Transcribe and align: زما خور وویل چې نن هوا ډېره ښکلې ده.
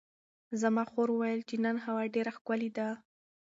زما 0.61 0.83
خور 0.91 1.07
وویل 1.11 1.41
چې 1.49 1.55
نن 1.65 1.75
هوا 1.85 2.03
ډېره 2.15 2.31
ښکلې 2.37 2.69
ده. 2.77 2.87